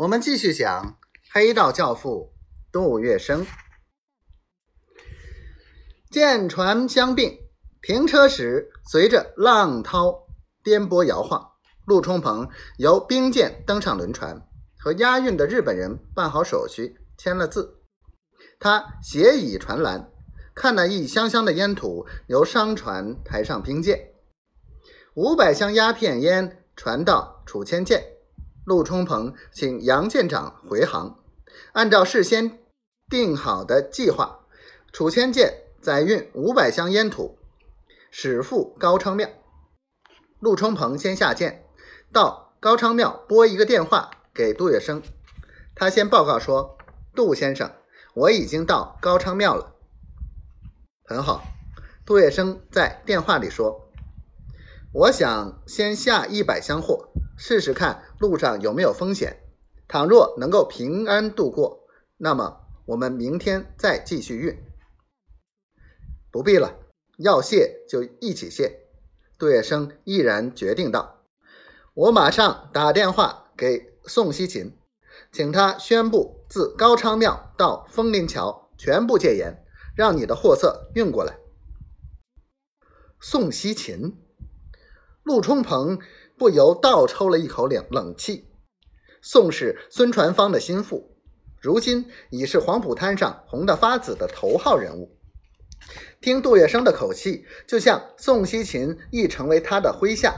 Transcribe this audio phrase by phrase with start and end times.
[0.00, 0.98] 我们继续讲
[1.30, 2.32] 黑道教父
[2.72, 3.44] 杜月笙。
[6.10, 7.38] 舰船相并，
[7.82, 10.26] 停车时随着浪涛
[10.64, 11.50] 颠簸摇晃。
[11.84, 17.82] 陆冲鹏由兵舰登上轮船，和押运的日本人办好手续，签了字。
[18.58, 20.10] 他斜倚船栏，
[20.54, 24.14] 看那一箱箱的烟土由商船抬上兵舰。
[25.12, 28.02] 五百箱鸦片烟传到楚千舰，
[28.64, 31.18] 陆冲鹏请杨舰长回航，
[31.72, 32.58] 按照事先
[33.08, 34.46] 定好的计划，
[34.92, 35.64] 楚千舰。
[35.80, 37.38] 载运五百箱烟土，
[38.10, 39.30] 驶赴高昌庙。
[40.38, 41.64] 陆冲鹏先下舰，
[42.12, 45.02] 到高昌庙拨一个电话给杜月笙。
[45.74, 46.76] 他先报告说
[47.16, 47.72] ：“杜先生，
[48.12, 49.74] 我已经到高昌庙了。”
[51.08, 51.44] 很好，
[52.04, 53.89] 杜月笙在电话里说
[54.92, 59.36] ：“我想先下一百箱货，试试看路上有没有风险。
[59.86, 64.58] 倘若能够平安度过，那么我们明天再继续运。”
[66.32, 66.76] 不必了，
[67.18, 68.88] 要谢就一起谢。
[69.38, 71.22] 杜月笙毅然决定道
[71.94, 74.76] ：“我马上打电话给宋希勤，
[75.30, 81.38] 请他宣布自高昌庙到枫林桥全部戒严，让你的货色运过来。”
[83.20, 84.16] 宋希勤，
[85.22, 85.98] 陆冲鹏
[86.38, 88.48] 不由倒抽了一口冷冷气。
[89.22, 91.16] 宋是孙传芳的心腹，
[91.60, 95.16] 如今已是黄浦滩上红得发紫的头号人物。
[96.20, 100.34] 听杜月笙的口气，就像宋希勤已成为他的麾下，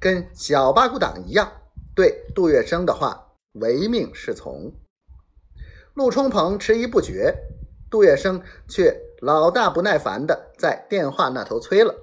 [0.00, 1.50] 跟小八股党一样，
[1.94, 4.72] 对杜月笙的话唯命是从。
[5.94, 7.34] 陆冲鹏迟疑不决，
[7.90, 11.94] 杜月笙却老大不耐烦的在电话那头催了：“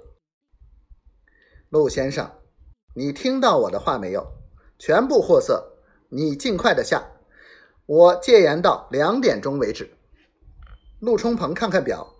[1.69, 2.31] 陆先生，
[2.93, 4.25] 你听到我的话没有？
[4.79, 5.77] 全部货色
[6.09, 7.11] 你尽快的下，
[7.85, 9.97] 我戒严到两点钟为止。”
[11.01, 12.15] 陆冲鹏看看表，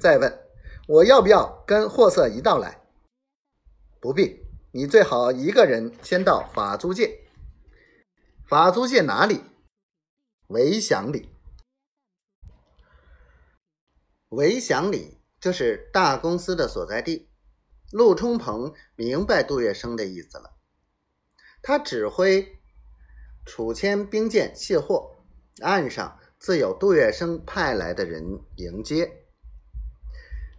[0.00, 0.42] 再问。
[0.88, 2.80] 我要不要跟货色一道来？
[4.00, 4.40] 不必，
[4.70, 7.26] 你最好一个人先到法租界。
[8.48, 9.42] 法租界哪里？
[10.46, 11.28] 维祥里。
[14.28, 17.28] 维祥里就是大公司的所在地。
[17.92, 20.52] 陆冲鹏明白杜月笙的意思了，
[21.62, 22.58] 他指挥
[23.44, 25.16] 楚谦兵舰卸货，
[25.60, 29.22] 岸上自有杜月笙派来的人迎接。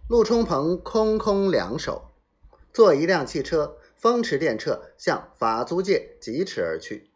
[0.08, 2.12] 陆冲鹏空空两手，
[2.72, 7.10] 坐一辆汽车，风驰电掣向法租界疾驰而去。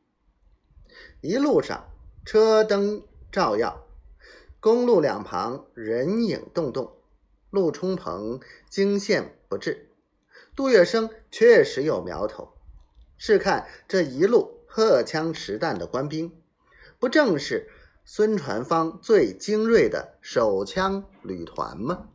[1.23, 1.89] 一路上
[2.27, 3.87] 车灯照耀，
[4.61, 6.99] 公路两旁人影动动。
[7.49, 9.89] 陆冲鹏惊现不至，
[10.55, 12.53] 杜月笙确实有苗头。
[13.17, 16.33] 试看这一路荷枪实弹的官兵，
[16.99, 17.69] 不正是
[18.05, 22.09] 孙传芳最精锐的手枪旅团吗？